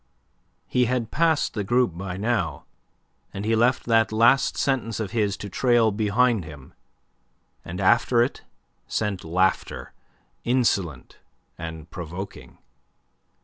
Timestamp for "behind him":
5.91-6.73